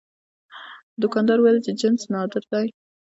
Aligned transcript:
دوکاندار 1.01 1.37
وویل 1.39 1.59
چې 1.65 1.71
جنس 1.79 2.01
نادر 2.11 2.43
دی. 2.51 2.67